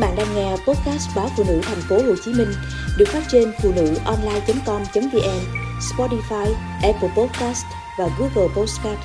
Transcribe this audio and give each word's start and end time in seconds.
bạn 0.00 0.16
đang 0.16 0.34
nghe 0.34 0.50
podcast 0.50 1.16
báo 1.16 1.28
phụ 1.36 1.44
nữ 1.48 1.60
thành 1.62 1.80
phố 1.88 1.96
Hồ 1.96 2.14
Chí 2.24 2.32
Minh 2.32 2.48
được 2.98 3.08
phát 3.08 3.22
trên 3.28 3.52
phụ 3.62 3.72
nữ 3.76 3.94
online.com.vn, 4.04 5.40
Spotify, 5.80 6.54
Apple 6.82 7.08
Podcast 7.16 7.64
và 7.98 8.08
Google 8.18 8.54
Podcast. 8.56 9.00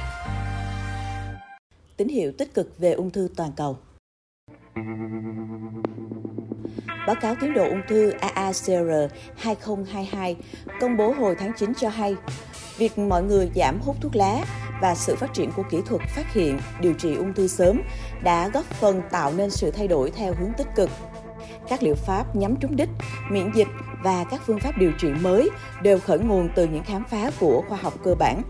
Tín 1.98 2.08
hiệu 2.08 2.32
tích 2.38 2.54
cực 2.54 2.78
về 2.78 2.92
ung 2.92 3.12
thư 3.12 3.28
toàn 3.36 3.52
cầu. 3.56 3.78
Báo 7.08 7.16
cáo 7.22 7.36
tiến 7.42 7.54
độ 7.54 7.64
ung 7.70 7.82
thư 7.88 8.12
AACR 8.12 8.92
2022 9.36 10.36
công 10.82 10.98
bố 10.98 11.12
hồi 11.12 11.36
tháng 11.40 11.52
9 11.58 11.74
cho 11.74 11.90
hay, 11.90 12.16
việc 12.78 12.98
mọi 12.98 13.24
người 13.24 13.52
giảm 13.56 13.80
hút 13.82 13.96
thuốc 14.02 14.16
lá 14.16 14.46
và 14.82 14.96
sự 14.96 15.16
phát 15.16 15.34
triển 15.34 15.52
của 15.52 15.64
kỹ 15.70 15.82
thuật 15.86 16.02
phát 16.02 16.34
hiện, 16.34 16.60
điều 16.80 16.94
trị 16.94 17.16
ung 17.16 17.34
thư 17.34 17.48
sớm 17.48 17.82
đã 18.24 18.50
góp 18.50 18.66
phần 18.66 19.02
tạo 19.12 19.34
nên 19.34 19.50
sự 19.50 19.72
thay 19.72 19.88
đổi 19.88 20.12
theo 20.12 20.34
hướng 20.40 20.54
tích 20.58 20.68
cực. 20.76 20.90
Các 21.70 21.84
liệu 21.84 21.96
pháp 21.96 22.36
nhắm 22.36 22.56
trúng 22.56 22.76
đích, 22.76 22.90
miễn 23.32 23.52
dịch 23.56 23.68
và 24.04 24.24
các 24.24 24.42
phương 24.46 24.60
pháp 24.60 24.78
điều 24.78 24.92
trị 24.92 25.08
mới 25.22 25.50
đều 25.82 26.00
khởi 26.00 26.20
nguồn 26.20 26.50
từ 26.56 26.68
những 26.68 26.84
khám 26.84 27.04
phá 27.10 27.32
của 27.40 27.64
khoa 27.70 27.78
học 27.78 27.94
cơ 28.04 28.16
bản. 28.20 28.42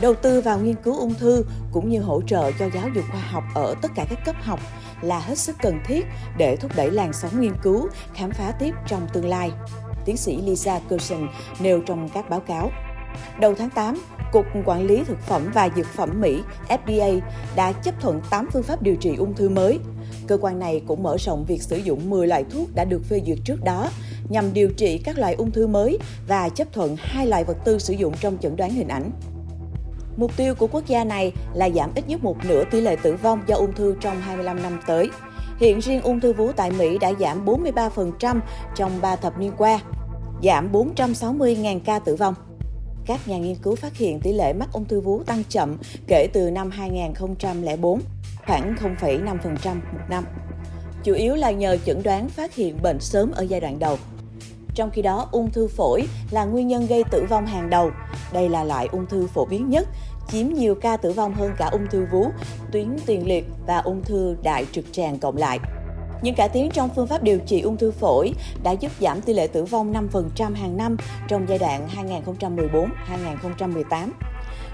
Đầu 0.00 0.14
tư 0.14 0.40
vào 0.40 0.58
nghiên 0.58 0.74
cứu 0.74 0.98
ung 0.98 1.14
thư 1.14 1.44
cũng 1.72 1.90
như 1.90 2.00
hỗ 2.00 2.22
trợ 2.22 2.50
cho 2.58 2.68
giáo 2.74 2.88
dục 2.94 3.04
khoa 3.10 3.20
học 3.20 3.44
ở 3.54 3.74
tất 3.82 3.90
cả 3.94 4.04
các 4.10 4.18
cấp 4.24 4.36
học 4.40 4.60
là 5.00 5.18
hết 5.18 5.38
sức 5.38 5.56
cần 5.62 5.80
thiết 5.84 6.06
để 6.36 6.56
thúc 6.56 6.70
đẩy 6.76 6.90
làn 6.90 7.12
sóng 7.12 7.40
nghiên 7.40 7.54
cứu, 7.62 7.88
khám 8.14 8.30
phá 8.30 8.52
tiếp 8.58 8.74
trong 8.86 9.08
tương 9.12 9.28
lai. 9.28 9.50
Tiến 10.04 10.16
sĩ 10.16 10.36
Lisa 10.36 10.80
Gerson 10.90 11.28
nêu 11.60 11.80
trong 11.86 12.08
các 12.08 12.30
báo 12.30 12.40
cáo. 12.40 12.70
Đầu 13.40 13.54
tháng 13.54 13.70
8, 13.70 14.02
Cục 14.32 14.46
Quản 14.64 14.86
lý 14.86 15.04
Thực 15.04 15.20
phẩm 15.20 15.50
và 15.54 15.68
Dược 15.76 15.86
phẩm 15.86 16.20
Mỹ 16.20 16.42
FDA 16.68 17.20
đã 17.56 17.72
chấp 17.72 18.00
thuận 18.00 18.20
8 18.30 18.48
phương 18.52 18.62
pháp 18.62 18.82
điều 18.82 18.96
trị 18.96 19.16
ung 19.16 19.34
thư 19.34 19.48
mới. 19.48 19.78
Cơ 20.26 20.38
quan 20.40 20.58
này 20.58 20.82
cũng 20.86 21.02
mở 21.02 21.16
rộng 21.16 21.44
việc 21.44 21.62
sử 21.62 21.76
dụng 21.76 22.10
10 22.10 22.26
loại 22.26 22.44
thuốc 22.50 22.74
đã 22.74 22.84
được 22.84 23.02
phê 23.04 23.22
duyệt 23.26 23.38
trước 23.44 23.64
đó 23.64 23.88
nhằm 24.28 24.52
điều 24.52 24.68
trị 24.68 24.98
các 24.98 25.18
loại 25.18 25.34
ung 25.34 25.50
thư 25.50 25.66
mới 25.66 25.98
và 26.28 26.48
chấp 26.48 26.72
thuận 26.72 26.96
hai 26.98 27.26
loại 27.26 27.44
vật 27.44 27.56
tư 27.64 27.78
sử 27.78 27.92
dụng 27.92 28.14
trong 28.20 28.38
chẩn 28.40 28.56
đoán 28.56 28.70
hình 28.70 28.88
ảnh. 28.88 29.10
Mục 30.16 30.36
tiêu 30.36 30.54
của 30.54 30.66
quốc 30.66 30.86
gia 30.86 31.04
này 31.04 31.32
là 31.54 31.70
giảm 31.70 31.90
ít 31.94 32.08
nhất 32.08 32.24
một 32.24 32.36
nửa 32.44 32.64
tỷ 32.64 32.80
lệ 32.80 32.96
tử 33.02 33.16
vong 33.22 33.40
do 33.46 33.56
ung 33.56 33.72
thư 33.72 33.94
trong 34.00 34.20
25 34.20 34.62
năm 34.62 34.80
tới. 34.86 35.10
Hiện 35.58 35.78
riêng 35.78 36.02
ung 36.02 36.20
thư 36.20 36.32
vú 36.32 36.52
tại 36.52 36.70
Mỹ 36.70 36.98
đã 36.98 37.12
giảm 37.20 37.44
43% 37.44 38.40
trong 38.76 39.00
3 39.00 39.16
thập 39.16 39.38
niên 39.38 39.52
qua, 39.58 39.80
giảm 40.42 40.72
460.000 40.72 41.80
ca 41.84 41.98
tử 41.98 42.16
vong 42.16 42.34
các 43.10 43.28
nhà 43.28 43.38
nghiên 43.38 43.54
cứu 43.54 43.76
phát 43.76 43.96
hiện 43.96 44.20
tỷ 44.20 44.32
lệ 44.32 44.52
mắc 44.52 44.68
ung 44.72 44.84
thư 44.84 45.00
vú 45.00 45.22
tăng 45.22 45.42
chậm 45.48 45.76
kể 46.06 46.28
từ 46.32 46.50
năm 46.50 46.70
2004, 46.70 48.00
khoảng 48.46 48.74
0,5% 48.74 49.74
một 49.74 49.98
năm. 50.10 50.24
Chủ 51.04 51.14
yếu 51.14 51.34
là 51.34 51.50
nhờ 51.50 51.76
chẩn 51.86 52.02
đoán 52.02 52.28
phát 52.28 52.54
hiện 52.54 52.82
bệnh 52.82 53.00
sớm 53.00 53.30
ở 53.30 53.42
giai 53.42 53.60
đoạn 53.60 53.78
đầu. 53.78 53.98
Trong 54.74 54.90
khi 54.90 55.02
đó, 55.02 55.28
ung 55.32 55.50
thư 55.50 55.68
phổi 55.68 56.02
là 56.30 56.44
nguyên 56.44 56.68
nhân 56.68 56.86
gây 56.86 57.04
tử 57.10 57.26
vong 57.30 57.46
hàng 57.46 57.70
đầu. 57.70 57.90
Đây 58.32 58.48
là 58.48 58.64
loại 58.64 58.88
ung 58.92 59.06
thư 59.06 59.26
phổ 59.26 59.44
biến 59.44 59.70
nhất, 59.70 59.88
chiếm 60.28 60.48
nhiều 60.48 60.74
ca 60.74 60.96
tử 60.96 61.12
vong 61.12 61.34
hơn 61.34 61.50
cả 61.58 61.66
ung 61.66 61.86
thư 61.90 62.06
vú, 62.12 62.26
tuyến 62.72 62.96
tiền 63.06 63.26
liệt 63.26 63.44
và 63.66 63.78
ung 63.78 64.02
thư 64.04 64.36
đại 64.42 64.66
trực 64.72 64.84
tràng 64.92 65.18
cộng 65.18 65.36
lại. 65.36 65.58
Những 66.22 66.34
cải 66.34 66.48
tiến 66.48 66.70
trong 66.70 66.90
phương 66.96 67.06
pháp 67.06 67.22
điều 67.22 67.38
trị 67.38 67.60
ung 67.60 67.76
thư 67.76 67.90
phổi 67.90 68.32
đã 68.62 68.72
giúp 68.72 68.92
giảm 69.00 69.20
tỷ 69.20 69.32
lệ 69.32 69.46
tử 69.46 69.64
vong 69.64 69.92
5% 69.92 70.54
hàng 70.54 70.76
năm 70.76 70.96
trong 71.28 71.46
giai 71.48 71.58
đoạn 71.58 71.88
2014-2018. 72.28 74.08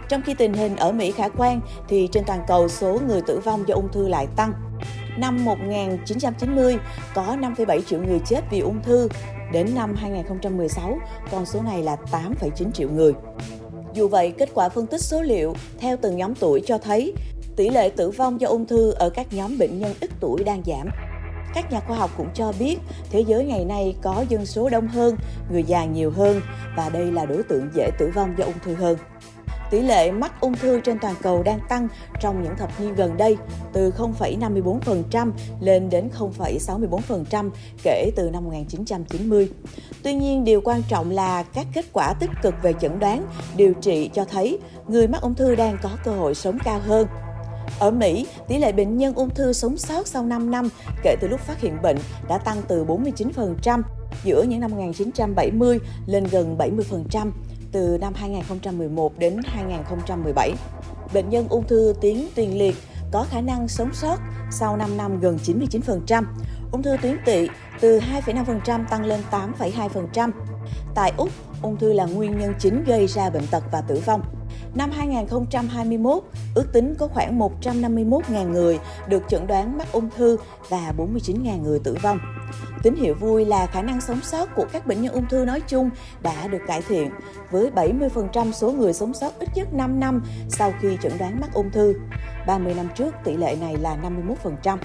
Trong 0.08 0.22
khi 0.22 0.34
tình 0.34 0.52
hình 0.52 0.77
ở 0.77 0.92
Mỹ 0.92 1.11
khả 1.11 1.28
quan, 1.28 1.61
thì 1.89 2.08
trên 2.12 2.24
toàn 2.24 2.41
cầu 2.48 2.69
số 2.69 2.98
người 3.06 3.22
tử 3.22 3.41
vong 3.44 3.69
do 3.69 3.74
ung 3.74 3.92
thư 3.92 4.08
lại 4.08 4.27
tăng. 4.36 4.52
Năm 5.19 5.44
1990 5.44 6.77
có 7.14 7.36
5,7 7.41 7.80
triệu 7.83 8.00
người 8.00 8.19
chết 8.27 8.41
vì 8.50 8.61
ung 8.61 8.83
thư, 8.83 9.08
đến 9.52 9.74
năm 9.74 9.94
2016 9.97 10.98
con 11.30 11.47
số 11.47 11.62
này 11.62 11.83
là 11.83 11.97
8,9 12.12 12.72
triệu 12.72 12.89
người. 12.91 13.12
Dù 13.95 14.08
vậy, 14.08 14.33
kết 14.39 14.48
quả 14.55 14.68
phân 14.68 14.86
tích 14.86 15.01
số 15.01 15.23
liệu 15.23 15.55
theo 15.79 15.96
từng 16.02 16.17
nhóm 16.17 16.35
tuổi 16.35 16.62
cho 16.67 16.79
thấy 16.79 17.14
tỷ 17.56 17.68
lệ 17.68 17.89
tử 17.96 18.11
vong 18.11 18.40
do 18.40 18.48
ung 18.48 18.67
thư 18.67 18.90
ở 18.90 19.11
các 19.11 19.27
nhóm 19.33 19.58
bệnh 19.58 19.79
nhân 19.79 19.95
ít 20.01 20.11
tuổi 20.20 20.45
đang 20.45 20.62
giảm. 20.67 20.89
Các 21.56 21.72
nhà 21.72 21.80
khoa 21.80 21.96
học 21.96 22.11
cũng 22.17 22.28
cho 22.34 22.52
biết 22.58 22.78
thế 23.11 23.20
giới 23.20 23.44
ngày 23.44 23.64
nay 23.64 23.96
có 24.02 24.24
dân 24.28 24.46
số 24.46 24.68
đông 24.68 24.89
hơn, 24.89 25.17
người 25.52 25.62
già 25.62 25.84
nhiều 25.84 26.11
hơn 26.11 26.40
và 26.77 26.89
đây 26.89 27.12
là 27.12 27.27
đối 27.27 27.42
tượng 27.42 27.70
dễ 27.74 27.90
tử 27.98 28.11
vong 28.14 28.34
do 28.39 28.44
ung 28.44 28.58
thư 28.64 28.74
hơn. 28.74 28.96
Tỷ 29.70 29.80
lệ 29.80 30.11
mắc 30.11 30.40
ung 30.40 30.55
thư 30.55 30.80
trên 30.80 30.98
toàn 30.98 31.14
cầu 31.22 31.42
đang 31.42 31.61
tăng 31.68 31.89
trong 32.20 32.42
những 32.42 32.56
thập 32.56 32.80
niên 32.80 32.94
gần 32.94 33.17
đây, 33.17 33.36
từ 33.72 33.90
0,54% 33.90 35.30
lên 35.61 35.90
đến 35.90 36.08
0,64% 36.18 37.50
kể 37.83 38.11
từ 38.17 38.30
năm 38.30 38.44
1990. 38.44 39.52
Tuy 40.02 40.14
nhiên, 40.14 40.44
điều 40.44 40.61
quan 40.61 40.83
trọng 40.88 41.11
là 41.11 41.42
các 41.42 41.67
kết 41.74 41.84
quả 41.92 42.14
tích 42.20 42.30
cực 42.42 42.55
về 42.62 42.73
chẩn 42.80 42.98
đoán, 42.98 43.27
điều 43.56 43.73
trị 43.74 44.11
cho 44.14 44.24
thấy 44.24 44.58
người 44.88 45.08
mắc 45.08 45.23
ung 45.23 45.34
thư 45.34 45.55
đang 45.55 45.78
có 45.83 45.90
cơ 46.05 46.11
hội 46.11 46.34
sống 46.34 46.58
cao 46.64 46.80
hơn 46.86 47.06
ở 47.79 47.91
Mỹ, 47.91 48.27
tỷ 48.49 48.59
lệ 48.59 48.73
bệnh 48.73 48.97
nhân 48.97 49.15
ung 49.15 49.31
thư 49.31 49.53
sống 49.53 49.77
sót 49.77 50.07
sau 50.07 50.25
5 50.25 50.51
năm 50.51 50.69
kể 51.03 51.17
từ 51.21 51.29
lúc 51.29 51.41
phát 51.41 51.61
hiện 51.61 51.83
bệnh 51.83 51.97
đã 52.29 52.39
tăng 52.39 52.63
từ 52.69 52.85
49% 52.85 53.83
giữa 54.25 54.43
những 54.43 54.61
năm 54.61 54.71
1970 54.71 55.79
lên 56.07 56.25
gần 56.31 56.57
70% 56.59 57.31
từ 57.73 57.99
năm 58.01 58.13
2011 58.17 59.19
đến 59.19 59.37
2017. 59.45 60.53
Bệnh 61.15 61.31
nhân 61.31 61.47
ung 61.49 61.67
thư 61.67 61.95
tuyến 62.01 62.17
tiền 62.35 62.59
liệt 62.59 62.75
có 63.13 63.27
khả 63.31 63.41
năng 63.41 63.69
sống 63.69 63.95
sót 63.95 64.17
sau 64.51 64.77
5 64.77 64.97
năm 64.97 65.21
gần 65.21 65.39
99%. 65.45 66.25
Ung 66.73 66.83
thư 66.83 66.97
tuyến 67.03 67.17
tỵ 67.25 67.48
từ 67.81 68.01
2,5% 68.27 68.85
tăng 68.91 69.05
lên 69.05 69.21
8,2%. 69.31 70.31
Tại 70.95 71.13
Úc, 71.17 71.29
ung 71.63 71.77
thư 71.77 71.93
là 71.93 72.05
nguyên 72.05 72.39
nhân 72.39 72.55
chính 72.59 72.85
gây 72.85 73.07
ra 73.07 73.31
bệnh 73.31 73.47
tật 73.47 73.63
và 73.73 73.81
tử 73.81 74.03
vong. 74.07 74.36
Năm 74.77 74.91
2021, 74.91 76.23
ước 76.55 76.73
tính 76.73 76.95
có 76.98 77.09
khoảng 77.09 77.39
151.000 77.39 78.48
người 78.51 78.79
được 79.09 79.23
chẩn 79.29 79.47
đoán 79.47 79.79
mắc 79.79 79.92
ung 79.92 80.11
thư 80.17 80.37
và 80.69 80.92
49.000 80.98 81.63
người 81.63 81.79
tử 81.79 81.97
vong. 82.03 82.19
Tín 82.83 82.95
hiệu 82.95 83.15
vui 83.15 83.45
là 83.45 83.67
khả 83.67 83.83
năng 83.83 84.01
sống 84.01 84.20
sót 84.23 84.48
của 84.57 84.67
các 84.73 84.86
bệnh 84.86 85.03
nhân 85.03 85.13
ung 85.13 85.29
thư 85.29 85.45
nói 85.45 85.61
chung 85.61 85.91
đã 86.23 86.47
được 86.47 86.63
cải 86.67 86.83
thiện, 86.83 87.11
với 87.51 87.70
70% 87.70 88.53
số 88.53 88.73
người 88.73 88.92
sống 88.92 89.15
sót 89.15 89.39
ít 89.39 89.48
nhất 89.55 89.69
5 89.75 90.01
năm 90.01 90.23
sau 90.48 90.73
khi 90.81 90.97
chẩn 91.03 91.13
đoán 91.19 91.41
mắc 91.41 91.51
ung 91.55 91.70
thư. 91.70 91.95
30 92.47 92.75
năm 92.75 92.89
trước, 92.95 93.15
tỷ 93.25 93.36
lệ 93.36 93.57
này 93.61 93.77
là 93.77 93.97
51%. 94.63 94.79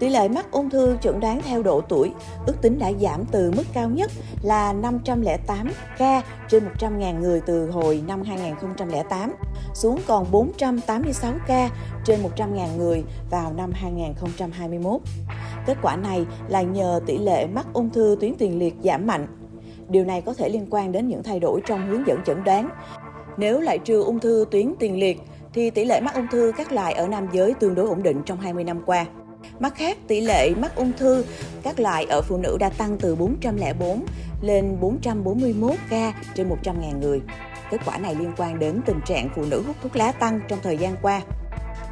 Tỷ 0.00 0.08
lệ 0.08 0.28
mắc 0.28 0.50
ung 0.50 0.70
thư 0.70 0.96
chẩn 1.00 1.20
đoán 1.20 1.40
theo 1.42 1.62
độ 1.62 1.80
tuổi 1.80 2.12
ước 2.46 2.54
tính 2.62 2.78
đã 2.78 2.92
giảm 3.00 3.24
từ 3.32 3.52
mức 3.56 3.64
cao 3.72 3.88
nhất 3.88 4.10
là 4.42 4.72
508 4.72 5.72
ca 5.98 6.22
trên 6.48 6.64
100.000 6.78 7.20
người 7.20 7.40
từ 7.40 7.70
hồi 7.70 8.02
năm 8.06 8.22
2008 8.22 9.34
xuống 9.74 10.00
còn 10.06 10.26
486 10.30 11.32
ca 11.46 11.70
trên 12.04 12.20
100.000 12.36 12.76
người 12.76 13.04
vào 13.30 13.52
năm 13.52 13.72
2021. 13.72 15.00
Kết 15.66 15.76
quả 15.82 15.96
này 15.96 16.26
là 16.48 16.62
nhờ 16.62 17.00
tỷ 17.06 17.18
lệ 17.18 17.46
mắc 17.46 17.66
ung 17.72 17.90
thư 17.90 18.16
tuyến 18.20 18.34
tiền 18.38 18.58
liệt 18.58 18.74
giảm 18.84 19.06
mạnh. 19.06 19.26
Điều 19.88 20.04
này 20.04 20.20
có 20.20 20.34
thể 20.34 20.48
liên 20.48 20.66
quan 20.70 20.92
đến 20.92 21.08
những 21.08 21.22
thay 21.22 21.40
đổi 21.40 21.60
trong 21.66 21.88
hướng 21.88 22.06
dẫn 22.06 22.18
chẩn 22.24 22.44
đoán. 22.44 22.68
Nếu 23.36 23.60
lại 23.60 23.78
trừ 23.78 24.02
ung 24.02 24.20
thư 24.20 24.44
tuyến 24.50 24.74
tiền 24.78 24.98
liệt, 24.98 25.20
thì 25.52 25.70
tỷ 25.70 25.84
lệ 25.84 26.00
mắc 26.00 26.14
ung 26.14 26.26
thư 26.30 26.52
các 26.56 26.72
loại 26.72 26.92
ở 26.92 27.06
nam 27.06 27.28
giới 27.32 27.54
tương 27.54 27.74
đối 27.74 27.88
ổn 27.88 28.02
định 28.02 28.22
trong 28.26 28.40
20 28.40 28.64
năm 28.64 28.82
qua. 28.86 29.06
Mặt 29.60 29.74
khác, 29.76 29.98
tỷ 30.08 30.20
lệ 30.20 30.50
mắc 30.54 30.76
ung 30.76 30.92
thư 30.98 31.24
các 31.62 31.80
loại 31.80 32.04
ở 32.04 32.22
phụ 32.22 32.36
nữ 32.36 32.56
đã 32.60 32.68
tăng 32.68 32.98
từ 32.98 33.16
404 33.16 34.04
lên 34.42 34.76
441 34.80 35.74
ca 35.90 36.12
trên 36.34 36.48
100.000 36.48 36.98
người. 36.98 37.20
Kết 37.70 37.78
quả 37.86 37.98
này 37.98 38.14
liên 38.14 38.32
quan 38.36 38.58
đến 38.58 38.80
tình 38.86 39.00
trạng 39.06 39.28
phụ 39.36 39.42
nữ 39.44 39.62
hút 39.66 39.76
thuốc 39.82 39.96
lá 39.96 40.12
tăng 40.12 40.40
trong 40.48 40.58
thời 40.62 40.76
gian 40.76 40.96
qua. 41.02 41.22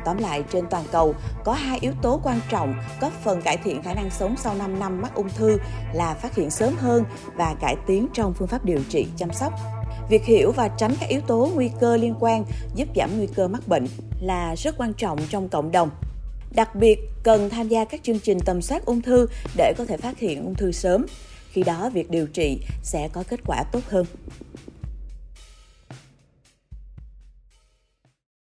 Tóm 0.04 0.18
lại, 0.18 0.44
trên 0.52 0.66
toàn 0.70 0.84
cầu 0.92 1.14
có 1.44 1.52
hai 1.52 1.78
yếu 1.80 1.92
tố 2.02 2.20
quan 2.24 2.40
trọng 2.50 2.74
góp 3.00 3.12
phần 3.24 3.42
cải 3.42 3.56
thiện 3.56 3.82
khả 3.82 3.94
năng 3.94 4.10
sống 4.10 4.34
sau 4.36 4.54
5 4.54 4.78
năm 4.78 5.02
mắc 5.02 5.14
ung 5.14 5.28
thư 5.28 5.58
là 5.92 6.14
phát 6.14 6.34
hiện 6.34 6.50
sớm 6.50 6.74
hơn 6.76 7.04
và 7.34 7.54
cải 7.60 7.76
tiến 7.86 8.06
trong 8.14 8.34
phương 8.34 8.48
pháp 8.48 8.64
điều 8.64 8.78
trị 8.88 9.06
chăm 9.16 9.32
sóc. 9.32 9.52
Việc 10.08 10.24
hiểu 10.24 10.52
và 10.52 10.68
tránh 10.68 10.94
các 11.00 11.08
yếu 11.08 11.20
tố 11.20 11.50
nguy 11.54 11.70
cơ 11.80 11.96
liên 11.96 12.14
quan 12.20 12.44
giúp 12.74 12.88
giảm 12.96 13.10
nguy 13.16 13.26
cơ 13.26 13.48
mắc 13.48 13.68
bệnh 13.68 13.86
là 14.20 14.54
rất 14.56 14.74
quan 14.78 14.94
trọng 14.94 15.18
trong 15.30 15.48
cộng 15.48 15.72
đồng 15.72 15.90
Đặc 16.56 16.74
biệt, 16.74 16.98
cần 17.22 17.50
tham 17.50 17.68
gia 17.68 17.84
các 17.84 18.00
chương 18.02 18.20
trình 18.20 18.38
tầm 18.44 18.62
soát 18.62 18.84
ung 18.84 19.02
thư 19.02 19.26
để 19.56 19.72
có 19.78 19.84
thể 19.84 19.96
phát 19.96 20.18
hiện 20.18 20.44
ung 20.44 20.54
thư 20.54 20.72
sớm. 20.72 21.06
Khi 21.50 21.62
đó, 21.62 21.90
việc 21.94 22.10
điều 22.10 22.26
trị 22.26 22.58
sẽ 22.82 23.08
có 23.12 23.24
kết 23.28 23.40
quả 23.46 23.64
tốt 23.72 23.80
hơn. 23.88 24.06